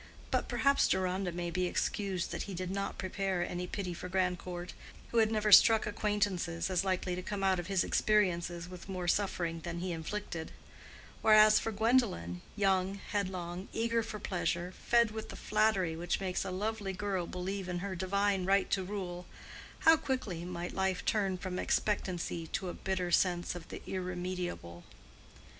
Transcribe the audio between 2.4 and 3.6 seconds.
he did not prepare